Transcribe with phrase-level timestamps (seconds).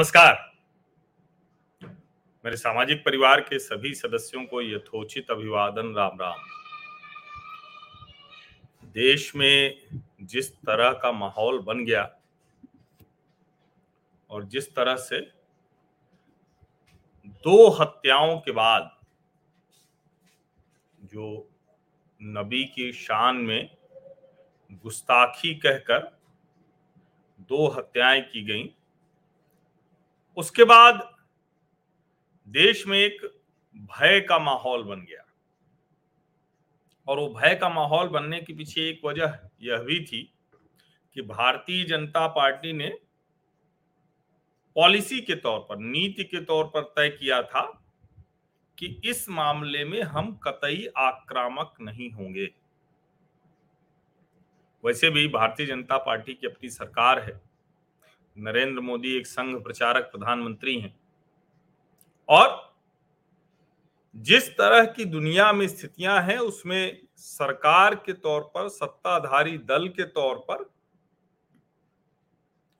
[0.00, 0.54] नमस्कार।
[2.44, 6.38] मेरे सामाजिक परिवार के सभी सदस्यों को यथोचित अभिवादन, राम राम।
[8.84, 9.80] देश में
[10.22, 12.16] जिस तरह का माहौल बन गया
[14.30, 15.20] और जिस तरह से
[17.26, 19.00] दो हत्याओं के बाद
[21.00, 21.50] जो
[22.22, 23.76] नबी की शान में
[24.72, 26.20] गुस्ताखी कहकर
[27.40, 28.79] दो हत्याएँ की गईं
[30.36, 31.16] उसके बाद
[32.48, 33.40] देश में एक
[33.76, 35.24] भय का माहौल बन गया।
[37.08, 40.32] और वो भय का माहौल बनने के पीछे एक वजह यह भी थी
[41.14, 42.98] कि भारतीय जनता पार्टी ने
[44.74, 47.84] पॉलिसी के तौर पर, नीति के तौर पर तय किया था
[48.78, 52.54] कि इस मामले में हम कतई आक्रामक नहीं होंगे।
[54.84, 57.49] वैसे भी भारतीय जनता पार्टी की अपनी सरकार है।
[58.36, 60.94] नरेंद्र मोदी एक संघ प्रचारक प्रधानमंत्री हैं।
[62.28, 62.74] और
[64.16, 70.04] जिस तरह की दुनिया में स्थितियाँ हैं, उसमें सरकार के तौर पर, सत्ताधारी दल के
[70.04, 70.70] तौर पर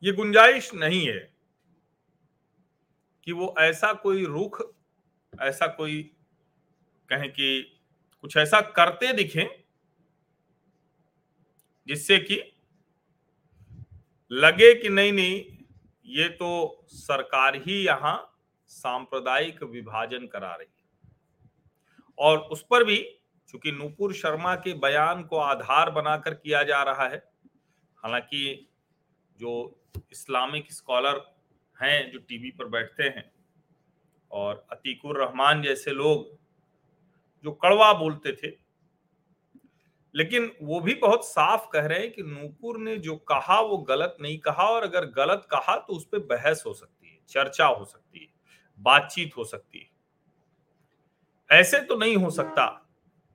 [0.03, 1.19] यह गुंजाइश नहीं है
[3.25, 4.75] कि वो ऐसा कोई रुख,
[5.41, 6.03] ऐसा कोई
[7.09, 7.79] कहें कि
[8.21, 9.47] कुछ ऐसा करते दिखें
[11.89, 12.60] जिससे कि
[14.31, 15.45] लगे कि नहीं नहीं,
[16.07, 18.17] ये तो सरकार ही यहाँ
[18.71, 21.11] सांप्रदायिक विभाजन करा रही है।
[22.19, 22.99] और उस पर भी
[23.49, 27.17] चूँकि नूपुर शर्मा के बयान को आधार बनाकर किया जा रहा है,
[27.99, 28.69] हालाँकि
[29.39, 29.53] जो
[30.13, 31.21] इस्लामिक स्कॉलर
[31.79, 33.31] हैं जो टीवी पर बैठते हैं
[34.31, 36.29] और अतीकुर रहमान जैसे लोग
[37.45, 38.51] जो कड़वा बोलते थे
[40.15, 44.17] लेकिन वो भी बहुत साफ़ कह रहे हैं कि नूपुर ने जो कहा वो गलत
[44.21, 47.85] नहीं कहा और अगर गलत कहा तो उस पर बहस हो सकती है, चर्चा हो
[47.85, 48.27] सकती है,
[48.79, 49.91] बातचीत हो सकती है।
[51.59, 52.67] ऐसे तो नहीं हो सकता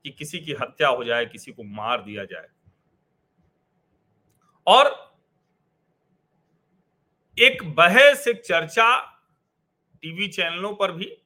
[0.03, 2.47] कि किसी की हत्या हो जाए, किसी को मार दिया जाए।
[4.67, 5.15] और
[7.39, 8.99] एक बहस, एक चर्चा
[10.01, 11.17] टीवी चैनलों पर भी,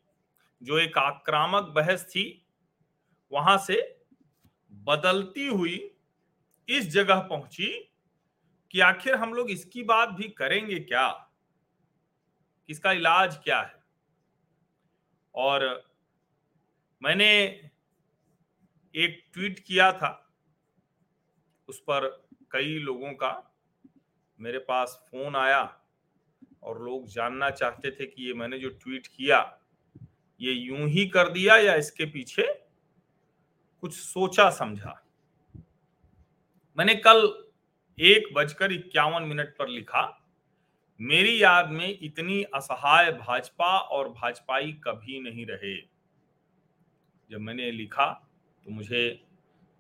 [0.61, 2.45] जो एक आक्रामक बहस थी,
[3.31, 3.98] वहाँ से
[4.87, 5.75] बदलती हुई
[6.67, 7.67] इस जगह पहुँची
[8.73, 11.07] कि आखिर हम लोग इसकी बात भी करेंगे क्या?
[12.69, 13.83] इसका इलाज क्या है?
[15.35, 15.63] और
[17.01, 17.29] मैंने
[18.95, 20.11] एक ट्वीट किया था,
[21.69, 22.07] उस पर
[22.51, 23.31] कई लोगों का
[24.39, 25.61] मेरे पास फ़ोन आया
[26.63, 29.39] और लोग जानना चाहते थे कि ये मैंने जो ट्वीट किया,
[30.39, 32.43] ये यूँ ही कर दिया या इसके पीछे
[33.83, 35.01] कुछ सोचा, समझा।
[36.77, 37.27] मैंने कल
[37.97, 40.15] एक बजकर इक्यावन मिनट पर लिखा,
[40.99, 45.75] मेरी याद में इतनी असहाय भाजपा और भाजपाई कभी नहीं रहे।
[47.31, 48.05] जब मैंने लिखा
[48.65, 49.25] तो मुझे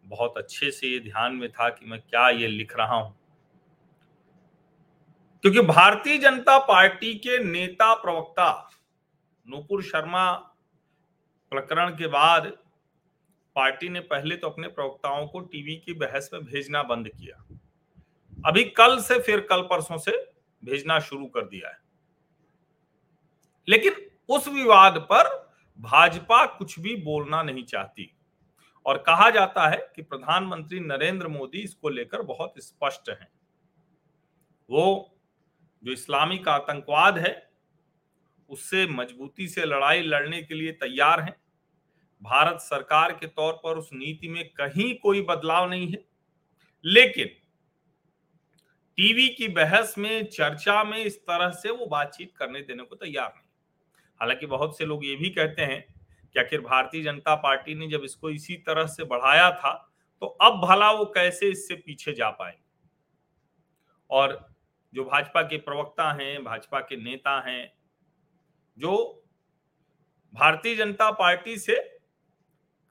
[0.05, 3.15] बहुत अच्छे से ये ध्यान में था कि मैं क्या ये लिख रहा हूँ।
[5.43, 8.69] क्योंकि भारतीय जनता पार्टी के नेता प्रवक्ता
[9.47, 10.31] नूपुर शर्मा
[11.51, 12.51] प्रकरण के बाद
[13.55, 17.55] पार्टी ने पहले तो अपने प्रवक्ताओं को टीवी की बहस में भेजना बंद किया।
[18.45, 20.31] अभी कल से फिर कल परसों से
[20.65, 21.77] भेजना शुरू कर दिया है।
[23.69, 23.93] लेकिन
[24.29, 28.15] उस विवाद पर भाजपा कुछ भी बोलना नहीं चाहती।
[28.85, 33.27] और कहा जाता है कि प्रधानमंत्री नरेंद्र मोदी इसको लेकर बहुत स्पष्ट हैं।
[34.69, 35.17] वो
[35.83, 37.49] जो इस्लामिक आतंकवाद है,
[38.49, 41.38] उससे मजबूती से लड़ाई लड़ने के लिए तैयार हैं।
[42.21, 46.05] भारत सरकार के तौर पर उस नीति में कहीं कोई बदलाव नहीं है।
[46.85, 47.27] लेकिन
[48.97, 53.33] टीवी की बहस में, चर्चा में इस तरह से वो बातचीत करने देने को तैयार
[53.35, 53.47] नहीं
[54.21, 55.95] हालाँकि बहुत से लोग ये भी कहते हैं
[56.33, 60.53] कि आखिर भारतीय जनता पार्टी ने जब इसको इसी तरह से बढ़ाया था तो अब
[60.53, 62.57] भला वो कैसे इससे पीछे जा पाए
[64.09, 64.49] और
[64.93, 67.73] जो भाजपा के प्रवक्ता हैं, भाजपा के नेता हैं,
[68.77, 69.23] जो
[70.33, 71.98] भारतीय जनता पार्टी से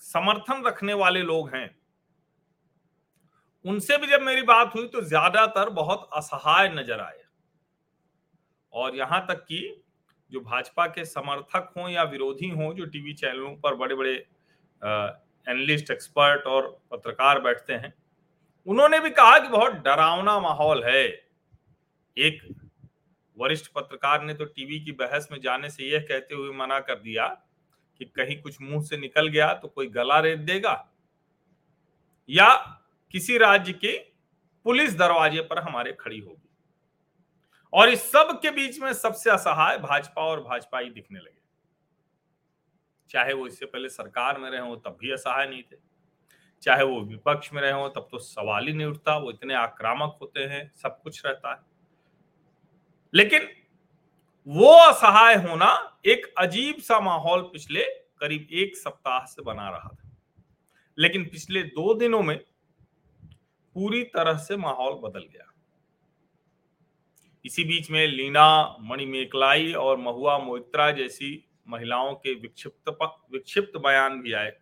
[0.03, 1.69] समर्थन रखने वाले लोग हैं।
[3.65, 7.23] उनसे भी जब मेरी बात हुई तो ज़्यादातर बहुत असहाय नज़र आए।
[8.73, 9.61] और यहाँ तक कि
[10.33, 15.91] जो भाजपा के समर्थक हों या विरोधी हों, जो टीवी चैनलों पर बड़े बड़े एनालिस्ट
[15.91, 17.93] एक्सपर्ट और पत्रकार बैठते हैं,
[18.67, 21.05] उन्होंने भी कहा कि बहुत डरावना माहौल है।
[22.17, 22.43] एक
[23.37, 26.95] वरिष्ठ पत्रकार ने तो टीवी की बहस में जाने से यह कहते हुए मना कर
[26.97, 27.27] दिया
[27.99, 30.91] कि कहीं कुछ मुँह से निकल गया तो कोई गला रेत देगा?
[32.31, 32.55] या
[33.13, 33.99] किसी राज्य के
[34.65, 36.49] पुलिस दरवाजे पर हमारे खड़ी होगी?
[37.73, 41.43] और इस सब के बीच में सबसे असहाय भाजपा और भाजपा ही दिखने लगे।
[43.09, 45.77] चाहे वो इससे पहले सरकार में रहे हो, तब भी असहाय नहीं थे।
[46.63, 50.19] चाहे वो विपक्ष में रहे हो, तब तो सवाल ही नहीं उठता, वो इतने आक्रामक
[50.21, 51.61] होते हैं, सब कुछ रहता है।
[53.15, 53.58] लेकिन
[54.49, 57.85] वो असहाय होना एक अजीब सा माहौल पिछले
[58.21, 60.11] करीब एक सप्ताह से बना रहा था।
[60.99, 62.39] लेकिन पिछले दो दिनों में
[63.75, 65.53] पूरी तरह से माहौल बदल गया।
[67.45, 72.99] इसी बीच में लीना मणिमेकलाई और महुआ मोइत्रा जैसी महिलाओं के विक्षिप्त
[73.33, 74.57] विक्षिप्त बयान भी आए।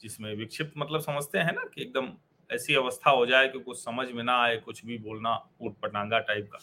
[0.00, 2.12] जिसमें विक्षिप्त मतलब समझते हैं ना कि एकदम
[2.50, 6.18] ऐसी अवस्था हो जाए कि कुछ समझ में ना आए, कुछ भी बोलना ऊट पटांगा
[6.18, 6.58] टाइप का।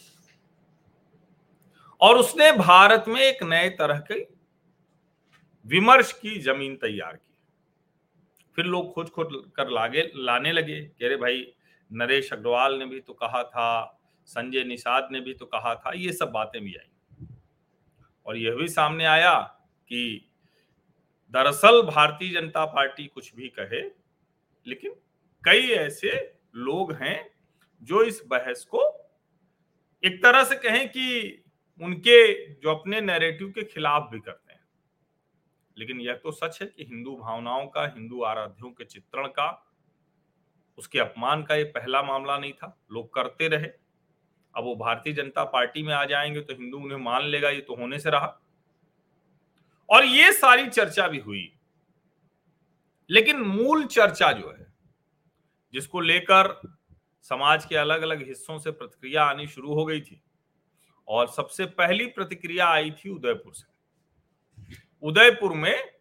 [2.00, 4.20] और उसने भारत में एक नए तरह के
[5.66, 7.28] विमर्श की ज़मीन तैयार की।
[8.56, 11.46] फिर लोग खोज खोज कर लागे, लाने लगे कह रहे भाई,
[11.90, 13.98] नरेश अग्रवाल ने भी तो कहा था,
[14.28, 17.26] संजय निषाद ने भी तो कहा था, ये सब बातें भी आई।
[18.26, 19.38] और यह भी सामने आया
[19.88, 20.26] कि
[21.34, 23.80] दरअसल भारतीय जनता पार्टी कुछ भी कहे,
[24.66, 24.94] लेकिन
[25.44, 26.10] कई ऐसे
[26.56, 27.30] लोग हैं
[27.82, 28.82] जो इस बहस को
[30.02, 31.39] एक तरह से कहें कि
[31.80, 34.60] उनके जो अपने नैरेटिव के खिलाफ भी करते हैं।
[35.78, 39.72] लेकिन यह तो सच है कि हिंदू भावनाओं का, हिंदू आराध्यों के चित्रण का,
[40.78, 43.66] उसके अपमान का ये पहला मामला नहीं था। लोग करते रहे।
[44.56, 47.74] अब वो भारतीय जनता पार्टी में आ जाएँगे तो हिंदू उन्हें मान लेगा, ये तो
[47.74, 48.40] होने से रहा।
[49.90, 51.56] और ये सारी चर्चा भी हुई।
[53.10, 54.74] लेकिन मूल चर्चा जो है,
[55.72, 56.60] जिसको लेकर
[57.22, 60.22] समाज के अलग अलग हिस्सों से प्रतिक्रिया आनी शुरू हो गई थी
[61.08, 63.68] और सबसे पहली प्रतिक्रिया आई थी उदयपुर से।
[65.02, 65.92] उदयपुर में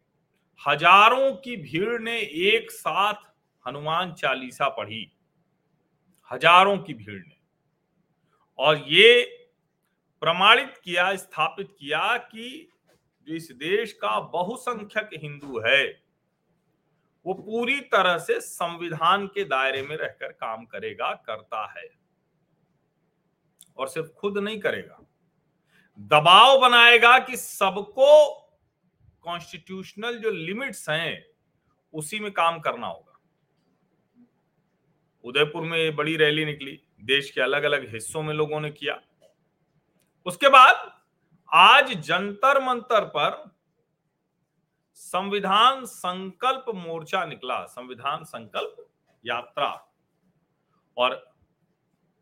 [0.61, 3.27] हज़ारों की भीड़ ने एक साथ
[3.65, 5.11] हनुमान चालीसा पढ़ी।
[6.31, 7.37] हज़ारों की भीड़ ने।
[8.59, 9.23] और ये
[10.21, 12.69] प्रमाणित किया, स्थापित किया कि
[13.27, 15.85] जो इस देश का बहुसंख्यक हिंदू है,
[17.25, 21.87] वो पूरी तरह से संविधान के दायरे में रहकर काम करेगा, करता है।
[23.77, 24.99] और सिर्फ़ खुद नहीं करेगा।
[25.99, 28.39] दबाव बनाएगा कि सबको
[29.21, 31.25] कॉन्स्टिट्यूशनल जो लिमिट्स हैं,
[31.93, 33.19] उसी में काम करना होगा।
[35.23, 39.01] उदयपुर में बड़ी रैली निकली, देश के अलग अलग हिस्सों में लोगों ने किया।
[40.25, 41.01] उसके बाद
[41.53, 43.55] आज जंतर मंतर पर
[44.93, 48.89] संविधान संकल्प मोर्चा निकला, संविधान संकल्प
[49.25, 49.91] यात्रा।
[50.97, 51.28] और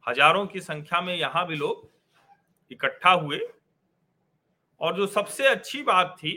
[0.07, 1.89] हज़ारों की संख्या में यहाँ भी लोग
[2.71, 3.39] इकट्ठा हुए।
[4.81, 6.33] और जो सबसे अच्छी बात थी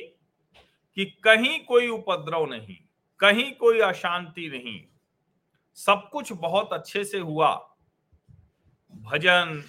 [0.96, 2.76] कि कहीं कोई उपद्रव नहीं,
[3.20, 4.80] कहीं कोई अशांति नहीं,
[5.78, 7.54] सब कुछ बहुत अच्छे से हुआ।
[8.92, 9.62] भजन,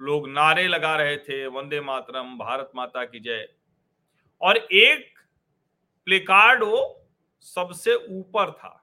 [0.00, 3.48] लोग नारे लगा रहे थे, वंदे मातरम, भारत माता की जय।
[4.40, 5.18] और एक
[6.06, 7.06] प्लेकार्ड वो
[7.46, 8.80] सबसे ऊपर था।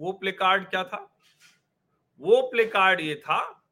[0.00, 1.08] वो प्लेकार्ड क्या था?
[2.20, 3.64] वो प्ले कार्ड ये था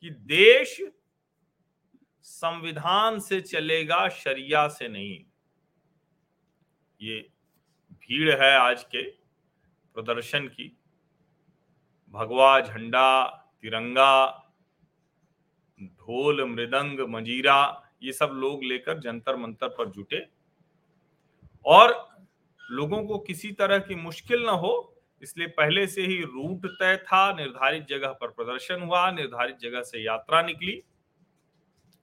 [0.00, 0.82] कि देश
[2.22, 5.24] संविधान से चलेगा, शरिया से नहीं।
[7.00, 7.30] ये
[7.92, 9.10] भीड़ है आज के
[9.94, 10.76] प्रदर्शन की।
[12.10, 13.26] भगवा झंडा,
[13.62, 14.46] तिरंगा,
[15.82, 20.26] ढोल, मृदंग, मजीरा, ये सब लोग लेकर जंतर मंतर पर जुटे।
[21.66, 22.08] और
[22.70, 27.32] लोगों को किसी तरह की मुश्किल ना हो इसलिए पहले से ही रूट तय था,
[27.32, 30.82] निर्धारित जगह पर प्रदर्शन हुआ, निर्धारित जगह से यात्रा निकली।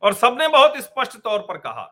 [0.04, 1.86] और सबने बहुत स्पष्ट तौर पर कहा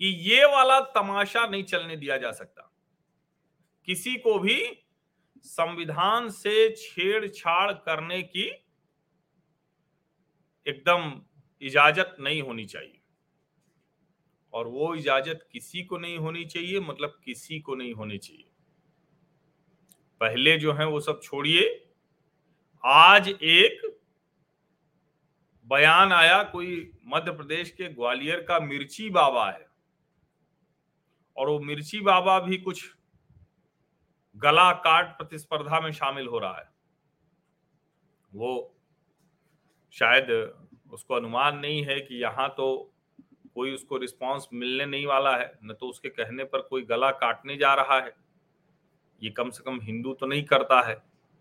[0.00, 2.72] कि ये वाला तमाशा नहीं चलने दिया जा सकता।
[3.86, 4.84] किसी को भी
[5.42, 8.44] संविधान से छेड़छाड़ करने की
[10.66, 11.22] एकदम
[11.62, 13.00] इजाज़त नहीं होनी चाहिए।
[14.52, 18.51] और वो इजाज़त किसी को नहीं होनी चाहिए मतलब किसी को नहीं होनी चाहिए।
[20.22, 21.62] पहले जो है वो सब छोड़िए।
[22.84, 23.80] आज एक
[25.66, 29.66] बयान आया, कोई मध्य प्रदेश के ग्वालियर का मिर्ची बाबा है।
[31.36, 32.84] और वो मिर्ची बाबा भी कुछ
[34.36, 36.70] गला काट प्रतिस्पर्धा में शामिल हो रहा है।
[38.32, 38.74] वो
[39.90, 40.30] शायद
[40.92, 42.94] उसको अनुमान नहीं है कि यहाँ तो
[43.54, 47.56] कोई उसको रिस्पांस मिलने नहीं वाला है, न तो उसके कहने पर कोई गला काटने
[47.56, 48.14] जा रहा है।
[49.22, 50.94] ये कम से कम हिंदू तो नहीं करता है,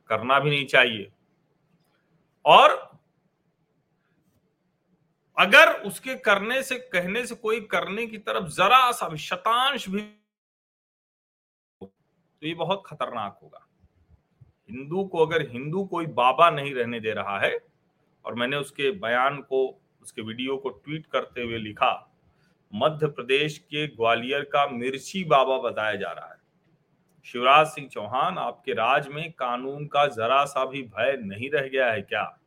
[0.09, 1.11] करना भी नहीं चाहिए।
[2.45, 2.69] और
[5.37, 10.01] अगर उसके करने से, कहने से कोई करने की तरफ़ जरा सा शतांश भी
[11.81, 13.67] तो ये बहुत खतरनाक होगा।
[14.69, 17.57] हिंदू को, अगर हिंदू कोई बाबा नहीं रहने दे रहा है,
[18.25, 21.91] और मैंने उसके बयान को, उसके वीडियो को ट्वीट करते हुए लिखा,
[22.73, 26.40] मध्य प्रदेश के ग्वालियर का मिर्ची बाबा बताया जा रहा है।
[27.25, 31.91] शिवराज सिंह चौहान, आपके राज में कानून का जरा सा भी भय नहीं रह गया
[31.91, 32.37] है क्या?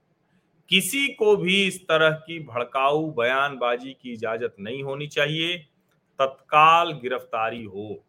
[0.69, 5.59] किसी को भी इस तरह की भड़काऊ बयानबाजी की इजाज़त नहीं होनी चाहिए।
[6.19, 8.05] तत्काल गिरफ्तारी हो।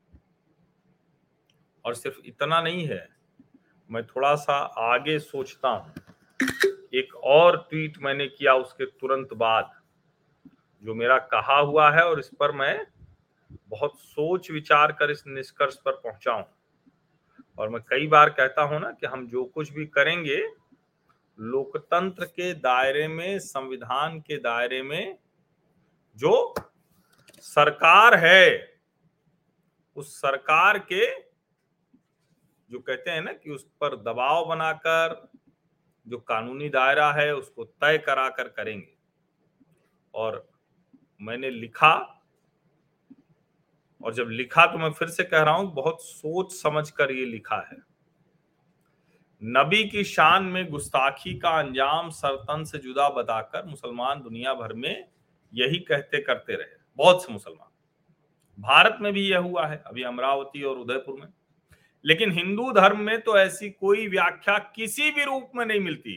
[1.85, 3.09] और सिर्फ़ इतना नहीं है,
[3.91, 4.57] मैं थोड़ा सा
[4.93, 5.93] आगे सोचता हूँ।
[6.93, 9.71] एक और ट्वीट मैंने किया उसके तुरंत बाद,
[10.83, 12.85] जो मेरा कहा हुआ है और इस पर मैं
[13.67, 16.45] बहुत सोच विचार कर इस निष्कर्ष पर पहुँचा हूँ।
[17.57, 20.47] और मैं कई बार कहता हूँ ना कि हम जो कुछ भी करेंगे,
[21.39, 25.17] लोकतंत्र के दायरे में, संविधान के दायरे में
[26.17, 26.53] जो
[27.39, 28.77] सरकार है,
[29.95, 31.21] उस सरकार के
[32.71, 35.29] जो कहते हैं ना कि उस पर दबाव बनाकर,
[36.07, 38.93] जो कानूनी दायरा है, उसको तय करा कर करेंगे।
[40.13, 40.49] और
[41.21, 42.21] मैंने लिखा
[44.05, 47.25] और जब लिखा तो मैं फिर से कह रहा हूँ, बहुत सोच समझ कर ये
[47.25, 47.77] लिखा है।
[49.41, 55.07] नबी की शान में गुस्ताखी का अंजाम सरतन से जुदा बताकर मुसलमान दुनिया भर में
[55.53, 57.71] यही कहते करते रहे, बहुत से मुसलमान।
[58.57, 61.27] भारत में भी यह हुआ है, अभी अमरावती और उदयपुर में।
[62.05, 66.13] लेकिन हिंदू धर्म में तो ऐसी कोई व्याख्या किसी भी रूप में नहीं मिलती।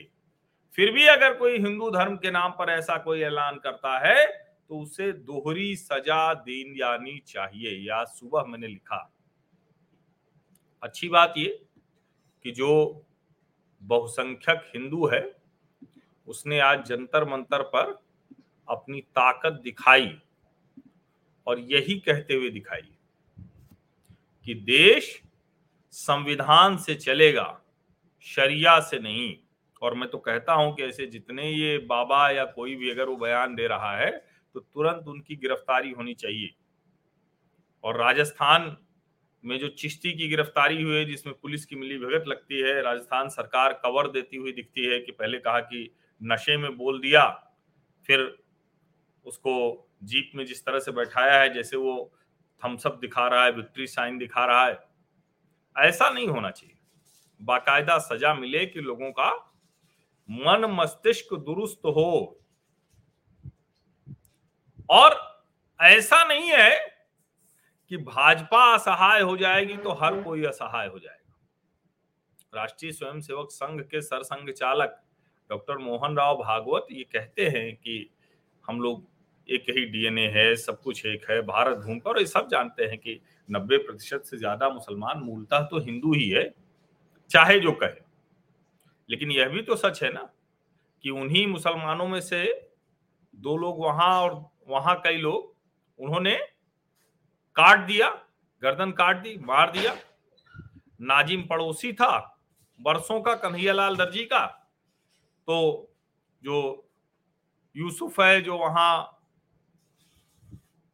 [0.79, 4.27] फिर भी अगर कोई हिंदू धर्म के नाम पर ऐसा कोई ऐलान करता है
[4.71, 9.11] तो उसे दोहरी सजा देन यानी चाहिए, या सुबह मैंने लिखा।
[10.83, 11.49] अच्छी बात ये
[12.45, 13.05] कि जो
[13.83, 15.23] बहुसंख्यक हिंदू है,
[16.29, 17.99] उसने आज जंतर मंतर पर
[18.69, 20.11] अपनी ताकत दिखाई
[21.47, 22.89] और यही कहते हुए दिखाई
[24.47, 25.21] कि देश
[25.95, 27.61] संविधान से चलेगा,
[28.27, 29.37] शरिया से नहीं।
[29.83, 33.17] और मैं तो कहता हूँ कि ऐसे जितने ये बाबा या कोई भी अगर वो
[33.17, 34.11] बयान दे रहा है
[34.59, 36.55] तो तुरंत उनकी गिरफ्तारी होनी चाहिए।
[37.85, 38.77] और राजस्थान
[39.45, 43.29] में जो चिश्ती की गिरफ्तारी हुई है, जिसमें पुलिस की मिली भगत लगती है, राजस्थान
[43.29, 45.91] सरकार कवर देती हुई दिखती है कि पहले कहा कि
[46.23, 47.53] नशे में बोल दिया,
[48.07, 48.39] फिर
[49.25, 49.55] उसको
[50.03, 52.13] जीप में जिस तरह से बैठाया है, जैसे वो
[52.63, 54.79] थम्सअप दिखा रहा है विक्ट्री साइन दिखा रहा है,
[55.77, 56.77] ऐसा नहीं होना चाहिए।
[57.41, 59.31] बाकायदा सजा मिले कि लोगों का
[60.31, 62.41] मन मस्तिष्क दुरुस्त हो
[64.91, 65.17] और
[65.81, 66.71] ऐसा नहीं है
[67.91, 71.17] कि भाजपा असहाय हो जाएगी तो हर कोई असहाय हो जाएगा।
[72.55, 75.01] राष्ट्रीय स्वयंसेवक संघ के सरसंघ चालक
[75.51, 78.11] डॉक्टर मोहन राव भागवत ये कहते हैं कि
[78.65, 79.07] हम लोग
[79.49, 82.99] एक ही डीएनए है, सब कुछ एक है, भारत भूमि पर। ये सब जानते हैं
[82.99, 86.45] कि 90 प्रतिशत से ज़्यादा मुसलमान मूलतः तो हिंदू ही है,
[87.31, 88.01] चाहे जो कहे।
[89.09, 90.29] लेकिन यह भी तो सच है ना
[91.05, 92.45] कि उन्हीं मुसलमानों में से
[93.35, 94.35] दो लोग वहाँ और
[94.69, 95.55] वहाँ कई लोग,
[95.99, 96.37] उन्होंने
[97.57, 98.09] काट दिया,
[98.63, 99.97] गर्दन काट दी, मार दिया।
[101.01, 102.41] नाजिम पड़ोसी था,
[102.81, 104.47] बरसों का कन्हैयालाल दर्जी का।
[105.49, 105.91] तो
[106.43, 106.89] जो
[107.77, 109.15] यूसुफ है, जो वहाँ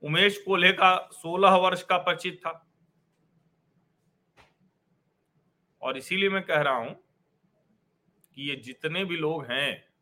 [0.03, 2.61] उमेश कोल्हे का सोलह वर्ष का परिचित था।
[5.83, 6.95] और इसीलिए मैं कह रहा हूँ
[8.35, 9.94] कि ये जितने भी लोग हैं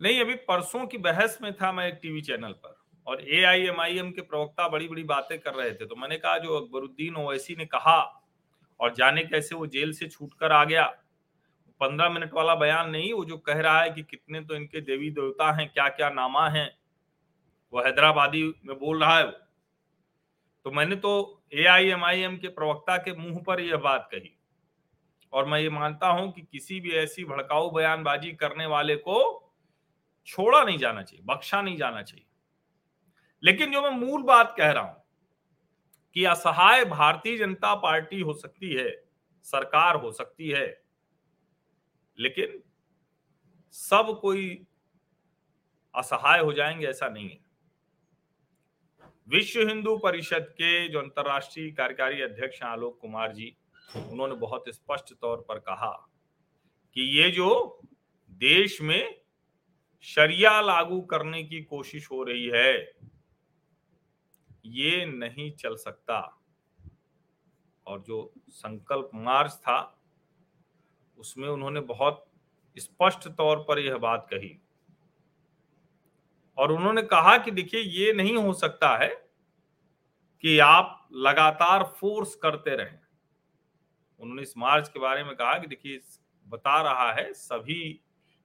[0.00, 2.76] नहीं, अभी परसों की बहस में था मैं एक टीवी चैनल पर
[3.06, 5.96] और ए आई एम आई एम के प्रवक्ता बड़ी बड़ी बातें कर रहे थे। तो
[5.96, 8.00] मैंने कहा, जो अकबरुद्दीन ओवैसी ने कहा
[8.80, 10.84] और जाने कैसे वो जेल से छूट कर आ गया,
[11.80, 15.10] पंद्रह मिनट वाला बयान नहीं, वो जो कह रहा है कि कितने तो इनके देवी
[15.10, 16.66] देवता हैं क्या क्या नामा है,
[17.72, 19.30] वो हैदराबादी में बोल रहा है
[20.64, 21.12] तो मैंने तो
[21.54, 24.36] ए आई एम आई एम के प्रवक्ता के मुँह पर यह बात कही
[25.32, 29.16] और मैं ये मानता हूँ कि किसी भी ऐसी भड़काऊ बयानबाजी करने वाले को
[30.26, 32.26] छोड़ा नहीं जाना चाहिए, बख्शा नहीं जाना चाहिए।
[33.44, 35.04] लेकिन जो मैं मूल बात कह रहा हूँ
[36.14, 39.04] कि असहाय भारतीय जनता पार्टी हो सकती है,
[39.42, 40.82] सरकार हो सकती है,
[42.18, 42.62] लेकिन
[43.70, 44.66] सब कोई
[45.94, 47.38] असहाय हो जाएँगे ऐसा नहीं है।
[49.28, 53.56] विश्व हिंदू परिषद के जो अंतरराष्ट्रीय कार्यकारी अध्यक्ष आलोक कुमार जी,
[53.96, 56.08] उन्होंने बहुत स्पष्ट तौर पर कहा
[56.94, 57.80] कि ये जो
[58.30, 59.19] देश में
[60.02, 62.92] शरिया लागू करने की कोशिश हो रही है।
[64.64, 66.42] ये नहीं चल सकता।
[67.86, 70.02] और जो संकल्प मार्च था,
[71.18, 72.26] उसमें उन्होंने बहुत
[72.78, 74.60] स्पष्ट तौर पर यह बात कही।
[76.58, 79.30] और उन्होंने कहा कि देखिए, ये नहीं हो सकता है
[80.42, 82.98] कि आप लगातार फोर्स करते रहें।
[84.20, 86.00] उन्होंने इस मार्च के बारे में कहा कि देखिए,
[86.48, 88.00] बता रहा है सभी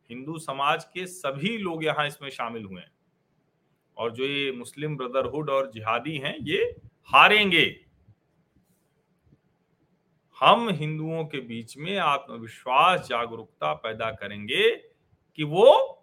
[0.09, 2.91] हिंदू समाज के सभी लोग यहाँ इसमें शामिल हुए हैं।
[3.97, 6.75] और जो ये मुस्लिम ब्रदरहुड और जिहादी हैं, ये
[7.09, 7.65] हारेंगे।
[10.37, 14.71] हम हिंदुओं के बीच में आत्मविश्वास, जागरूकता पैदा करेंगे
[15.39, 16.01] कि वो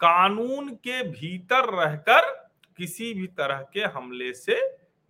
[0.00, 2.30] कानून के भीतर रहकर
[2.78, 4.60] किसी भी तरह के हमले से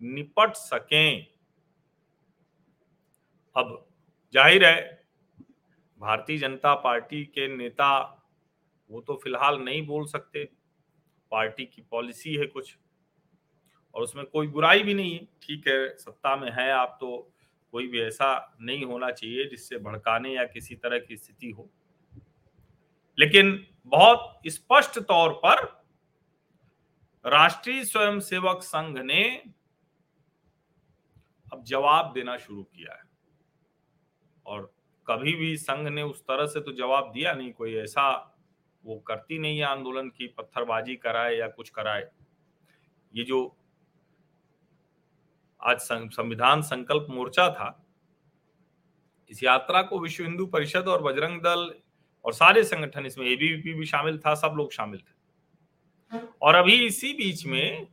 [0.01, 1.27] निपट सकें।
[3.55, 3.85] अब
[4.33, 5.00] ज़ाहिर है
[6.01, 7.89] भारतीय जनता पार्टी के नेता,
[8.89, 10.43] वो तो फ़िलहाल नहीं बोल सकते।
[11.31, 12.77] पार्टी की पॉलिसी है कुछ,
[13.95, 17.31] और उसमें कोई बुराई भी नहीं है। ठीक है, सत्ता में है आप तो
[17.71, 21.69] कोई भी ऐसा नहीं होना चाहिए जिससे भड़काने या किसी तरह की स्थिति हो।
[23.17, 25.63] लेकिन बहुत स्पष्ट तौर पर
[27.25, 29.23] राष्ट्रीय स्वयंसेवक संघ ने
[31.53, 33.03] अब जवाब देना शुरू किया है।
[34.45, 34.73] और
[35.07, 38.09] कभी भी संघ ने उस तरह से तो जवाब दिया नहीं, कोई ऐसा
[38.83, 42.09] वो करती नहीं है आंदोलन की, पत्थरबाजी कराए या कुछ कराए।
[43.13, 43.55] ये जो
[45.61, 47.77] आज संविधान संकल्प मोर्चा था,
[49.31, 51.71] इस यात्रा को विश्व हिंदू परिषद और बजरंग दल
[52.25, 57.13] और सारे संगठन इसमें एबीवीपी भी शामिल था, सब लोग शामिल थे। और अभी इसी
[57.13, 57.87] बीच में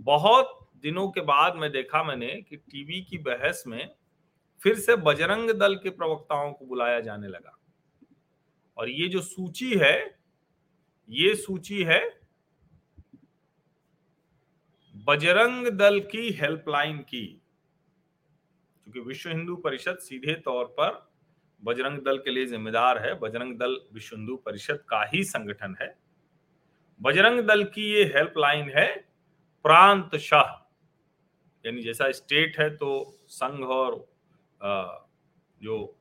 [0.00, 3.88] बहुत दिनों के बाद मैं देखा मैंने कि टीवी की बहस में
[4.64, 7.56] फिर से बजरंग दल के प्रवक्ताओं को बुलाया जाने लगा।
[8.76, 10.18] और ये जो सूची है,
[11.08, 12.00] ये सूची है
[15.06, 17.26] बजरंग दल की हेल्पलाइन की,
[18.86, 21.08] क्योंकि विश्व हिंदू परिषद सीधे तौर पर
[21.62, 25.94] बजरंग दल के लिए जिम्मेदार है। बजरंग दल विश्व हिंदू परिषद का ही संगठन है।
[27.00, 28.86] बजरंग दल की ये हेल्पलाइन है
[29.64, 30.56] प्रांत शाह।
[31.64, 34.09] यानी जैसा स्टेट है तो संघ और
[34.60, 35.96] जो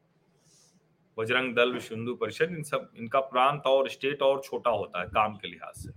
[1.17, 5.07] बजरंग दल विश्व हिंदू परिषद, इन सब, इनका प्रांत और स्टेट और छोटा होता है
[5.07, 5.91] काम के लिहाज से।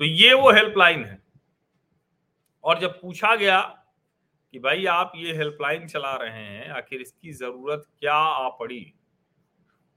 [0.00, 1.22] तो ये वो हेल्पलाइन है।
[2.64, 3.60] और जब पूछा गया
[4.54, 8.94] कि भाई आप ये हेल्पलाइन चला रहे हैं, आखिर इसकी ज़रूरत क्या आ पड़ी?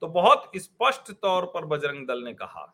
[0.02, 2.66] तो बहुत स्पष्ट तौर पर बजरंग दल ने कहा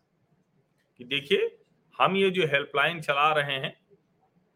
[0.97, 1.57] कि देखिए,
[1.99, 3.75] हम ये जो हेल्पलाइन चला रहे हैं,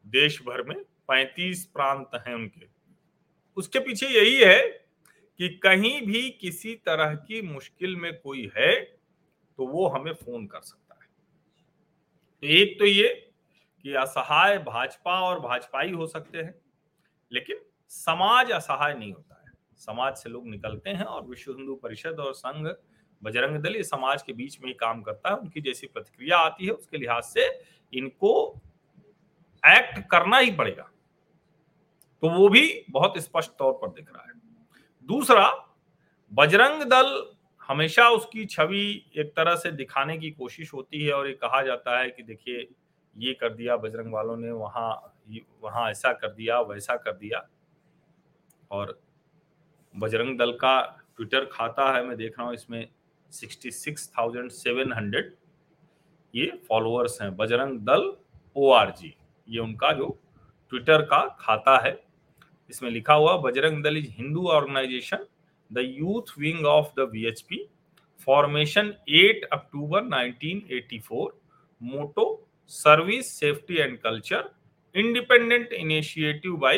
[0.06, 0.76] देश भर में
[1.10, 2.66] 35 प्रांत हैं उनके।
[3.62, 4.62] उसके पीछे यही है
[5.40, 8.74] कि कहीं भी किसी तरह की मुश्किल में कोई है
[9.60, 11.10] तो वो हमें फ़ोन कर सकता है।
[12.44, 13.08] तो एक तो ये
[13.86, 16.54] कि असहाय भाजपा और भाजपाई हो सकते हैं,
[17.32, 17.60] लेकिन
[17.92, 22.34] समाज असहाय नहीं होता है। समाज से लोग निकलते हैं और विश्व हिंदू परिषद और
[22.34, 22.68] संघ
[23.22, 26.66] बजरंग दल ये समाज के बीच में ही काम करता है। उनकी जैसी प्रतिक्रिया आती
[26.66, 27.48] है, उसके लिहाज से
[27.94, 28.62] इनको
[29.64, 30.91] एक्ट करना ही पड़ेगा।
[32.24, 34.34] तो वो भी बहुत स्पष्ट तौर पर दिख रहा है।
[35.10, 35.48] दूसरा,
[36.32, 37.32] बजरंग दल
[37.62, 38.84] हमेशा उसकी छवि
[39.18, 42.68] एक तरह से दिखाने की कोशिश होती है और ये कहा जाता है कि देखिए,
[43.16, 45.18] ये कर दिया बजरंग वालों ने, वहाँ
[45.64, 47.48] वहाँ ऐसा कर दिया, वैसा कर दिया।
[48.72, 49.00] और
[49.96, 50.80] बजरंग दल का
[51.18, 52.88] ट्विटर खाता है, मैं देख रहा हूँ इसमें
[53.32, 55.36] sixty six thousand seven hundred
[56.34, 58.12] ये फॉलोअर्स हैं। बजरंग दल
[58.56, 59.14] ओआरजी
[59.48, 60.08] ये उनका जो
[60.72, 61.92] ट्विटर का खाता है।
[62.72, 65.26] इसमें लिखा हुआ Bajrang Dal is Hindu organisation
[65.72, 67.66] the youth wing of the VHP
[68.28, 71.28] formation 8 October 1984
[71.82, 72.26] motto
[72.72, 74.50] service safety and culture
[74.96, 76.78] independent initiative by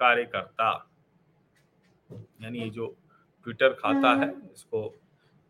[0.00, 0.70] karyakarta.
[2.42, 2.86] यानी ये जो
[3.46, 4.82] ट्विटर खाता है इसको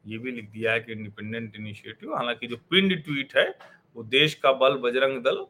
[0.05, 3.49] ये भी लिख दिया है कि इंडिपेंडेंट इनिशिएटिव हालाँकि जो पिंड ट्वीट है
[3.97, 5.45] वो देश का बल बजरंग दल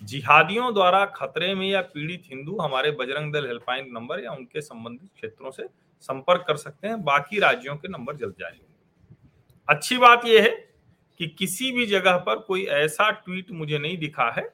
[0.00, 5.10] जिहादियों द्वारा खतरे में या पीड़ित हिंदू हमारे बजरंग दल हेल्पलाइन नंबर या उनके संबंधित
[5.14, 5.68] क्षेत्रों से
[6.00, 9.16] संपर्क कर सकते हैं, बाकी राज्यों के नंबर जल्द जारी होंगे।
[9.68, 10.50] अच्छी बात यह है
[11.20, 14.48] कि किसी भी जगह पर कोई ऐसा ट्वीट मुझे नहीं दिखा है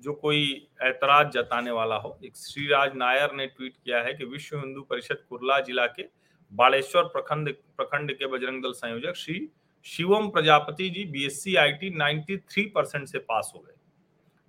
[0.00, 4.58] जो कोई ऐतराज जताने वाला हो। एक श्रीराज नायर ने ट्वीट किया है कि विश्व
[4.58, 6.04] हिंदू परिषद कुरला जिला के
[6.52, 9.48] बालेश्वर प्रखंड प्रखंड के बजरंग दल संयोजक Shri
[9.86, 13.74] Shivam Prajapati ji BSc IT 93 percent से पास हो गए।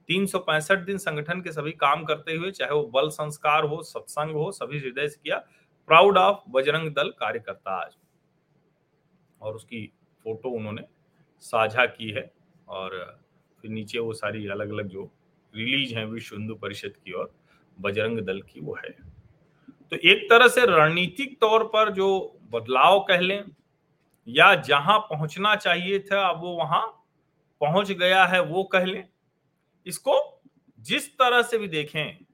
[0.09, 3.81] तीन सौ पैंसठ दिन संगठन के सभी काम करते हुए, चाहे वो बल संस्कार हो,
[3.83, 5.37] सत्संग हो, सभी हृदय से किया,
[5.87, 7.95] प्राउड ऑफ़ बजरंग दल कार्यकर्ता आज।
[9.41, 9.85] और उसकी
[10.25, 10.83] फ़ोटो उन्होंने
[11.43, 12.31] साझा की है,
[12.67, 13.19] और
[13.63, 15.09] फिर नीचे वो सारी अलग अलग जो
[15.53, 17.33] रिलीज़ है, विश्व हिंदू परिषद की और
[17.77, 18.91] बजरंग दल की वो है।
[19.91, 23.43] तो एक तरह से रणनीतिक तौर पर जो बदलाव कह लें,
[24.27, 26.85] या जहाँ पहुँचना चाहिए था, अब वो वहाँ
[27.61, 29.03] पहुँच गया है, वो कह लें
[29.85, 30.41] इसको
[30.79, 32.25] जिस तरह से भी देखें,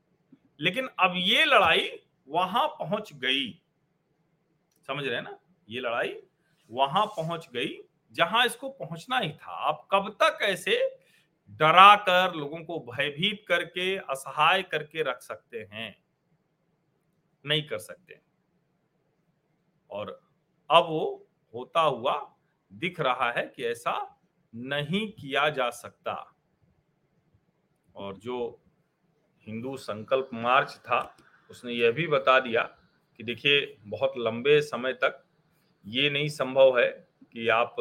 [0.59, 1.89] लेकिन अब ये लड़ाई
[2.27, 3.61] वहाँ पहुँच गई।
[4.87, 5.37] समझ रहे हैं ना?
[5.69, 6.15] ये लड़ाई
[6.69, 7.77] वहाँ पहुँच गई,
[8.13, 10.77] जहाँ इसको पहुँचना ही था। आप कब तक ऐसे
[11.49, 15.95] डरा कर लोगों को भयभीत करके, असहाय करके रख सकते हैं?
[17.45, 18.19] नहीं कर सकते।
[19.91, 20.19] और
[20.69, 22.35] अब वो होता हुआ
[22.71, 23.93] दिख रहा है कि ऐसा
[24.53, 26.13] नहीं किया जा सकता।
[27.95, 28.59] और जो
[29.47, 31.17] हिंदू संकल्प मार्च था,
[31.49, 32.61] उसने यह भी बता दिया
[33.19, 35.23] कि देखिए, बहुत लंबे समय तक
[35.85, 36.87] ये नहीं संभव है
[37.33, 37.75] कि आप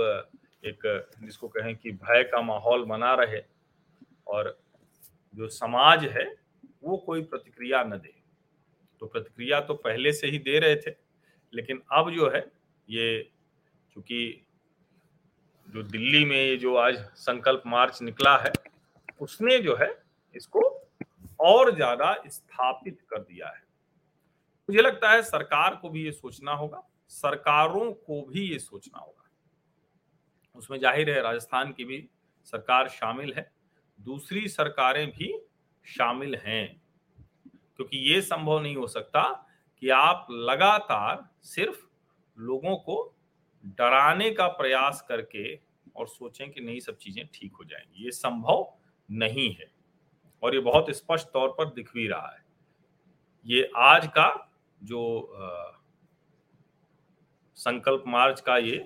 [0.64, 3.42] एक, जिसको कहें कि भय का माहौल बना रहे
[4.27, 4.59] और
[5.35, 6.25] जो समाज है,
[6.83, 8.14] वो कोई प्रतिक्रिया न दे।
[9.01, 10.90] तो प्रतिक्रिया तो पहले से ही दे रहे थे,
[11.53, 12.47] लेकिन अब जो है,
[12.88, 13.31] ये
[13.92, 14.44] चूँकि
[15.68, 18.53] जो दिल्ली में ये जो आज संकल्प मार्च निकला है
[19.20, 19.90] उसने जो है
[20.35, 20.61] इसको
[21.40, 23.62] और ज़्यादा स्थापित कर दिया है।
[24.68, 29.24] मुझे लगता है सरकार को भी ये सोचना होगा, सरकारों को भी ये सोचना होगा।
[30.57, 32.09] उसमें ज़ाहिर है राजस्थान की भी
[32.44, 33.50] सरकार शामिल है,
[33.98, 35.33] दूसरी सरकारें भी
[35.87, 36.81] शामिल हैं,
[37.76, 39.22] क्योंकि ये संभव नहीं हो सकता
[39.83, 41.87] कि आप लगातार सिर्फ़
[42.37, 43.14] लोगों को
[43.78, 45.54] डराने का प्रयास करके
[45.96, 48.62] और सोचें कि नहीं, सब चीज़ें ठीक हो जाएँगी। ये संभव
[49.09, 49.71] नहीं है।
[50.42, 52.44] और ये बहुत स्पष्ट तौर पर दिख भी रहा है।
[53.47, 54.29] ये आज का
[54.81, 55.73] जो आ,
[57.57, 58.77] संकल्प मार्च का ये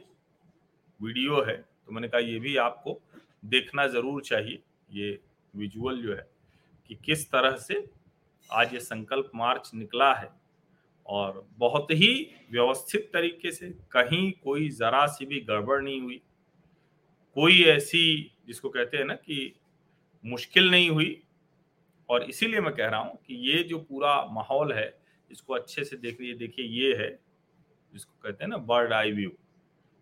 [1.00, 3.00] वीडियो है तो मैंने कहा ये भी आपको
[3.44, 5.18] देखना ज़रूर चाहिए। ये
[5.54, 6.26] विजुअल जो है
[6.90, 7.84] कि किस तरह से
[8.50, 10.30] आज ये संकल्प मार्च निकला है।
[11.06, 12.14] और बहुत ही
[12.50, 16.20] व्यवस्थित तरीके से कहीं कोई जरा सी भी गड़बड़ नहीं हुई।
[17.36, 19.54] कोई ऐसी जिसको कहते हैं ना कि
[20.24, 21.22] मुश्किल नहीं हुई।
[22.08, 24.98] और इसीलिए मैं कह रहा हूँ कि ये जो पूरा माहौल है,
[25.30, 27.10] इसको अच्छे से देख लीजिए देखिए ये है,
[27.92, 29.30] जिसको कहते हैं ना bird eye view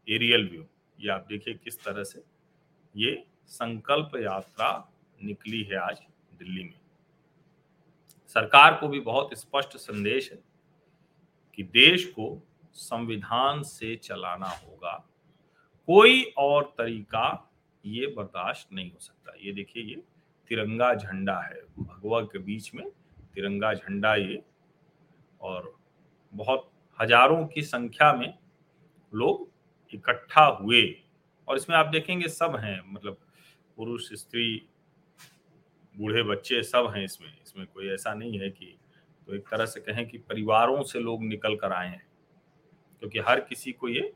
[0.08, 0.64] aerial view
[0.98, 2.22] ये आप देखिए किस तरह से
[2.94, 4.72] ये संकल्प यात्रा
[5.20, 6.00] निकली है आज
[6.38, 6.78] दिल्ली में।
[8.36, 10.38] सरकार को भी बहुत स्पष्ट संदेश है
[11.54, 12.26] कि देश को
[12.74, 14.92] संविधान से चलाना होगा।
[15.88, 17.49] कोई और तरीका
[17.84, 20.02] ये बर्दाश्त नहीं हो सकता। ये देखिए, ये
[20.50, 22.84] तिरंगा झंडा है। भगवा के बीच में
[23.34, 24.42] तिरंगा झंडा ये
[25.40, 25.72] और
[26.32, 28.32] बहुत हज़ारों की संख्या में
[29.12, 29.48] लोग
[29.92, 30.82] इकट्ठा हुए
[31.48, 33.16] और इसमें आप देखेंगे सब हैं मतलब
[33.76, 34.66] पुरुष, स्त्री,
[35.94, 38.76] बूढ़े बच्चे सब हैं इसमें। इसमें कोई ऐसा नहीं है कि
[39.26, 42.06] तो एक तरह से कहें कि परिवारों से लोग निकल कर आए हैं।
[43.02, 44.12] क्योंकि हर किसी को ये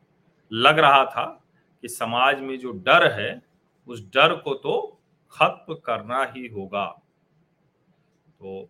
[0.52, 1.24] लग रहा था
[1.82, 3.32] कि समाज में जो डर है
[3.88, 5.00] उस डर को तो
[5.32, 6.86] खत्म करना ही होगा।
[8.40, 8.68] तो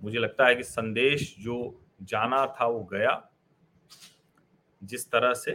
[0.00, 1.58] मुझे लगता है कि संदेश जो
[2.02, 3.30] जाना था वो गया।
[4.82, 5.52] जिस तरह से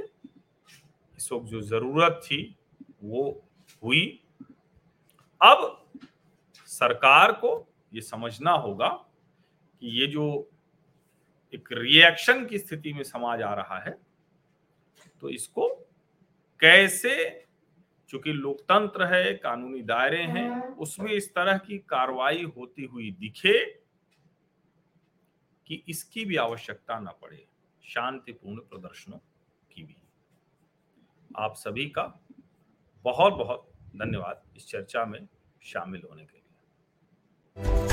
[1.18, 2.56] इस वक्त जो ज़रूरत थी
[3.04, 3.24] वो
[3.84, 4.20] हुई।
[5.42, 5.86] अब
[6.68, 8.88] सरकार को ये समझना होगा
[9.82, 10.26] कि ये जो
[11.54, 13.98] एक रिएक्शन की स्थिति में समाज आ रहा है
[15.22, 15.68] तो इसको
[16.60, 17.43] कैसे
[18.13, 23.54] चूँकि लोकतंत्र है कानूनी दायरे हैं उसमें इस तरह की कार्रवाई होती हुई दिखे
[25.67, 27.45] कि इसकी भी आवश्यकता ना पड़े
[27.84, 29.17] शांतिपूर्ण प्रदर्शनों
[29.71, 29.95] की भी।
[31.38, 32.04] आप सभी का
[33.06, 35.28] बहुत बहुत धन्यवाद इस चर्चा में
[35.63, 37.93] शामिल होने के लिए।